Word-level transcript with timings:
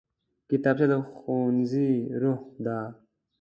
کتابچه 0.49 0.85
د 0.91 0.93
ښوونځي 1.09 1.91
روح 2.21 2.39
ده 2.65 2.77